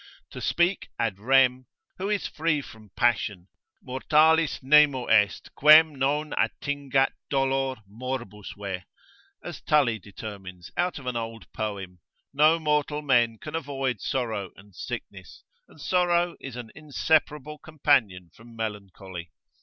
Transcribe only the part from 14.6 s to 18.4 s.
sickness, and sorrow is an inseparable companion